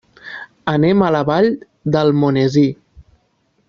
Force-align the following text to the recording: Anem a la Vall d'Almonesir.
Anem 0.71 1.03
a 1.03 1.11
la 1.17 1.21
Vall 1.29 1.51
d'Almonesir. 1.97 2.69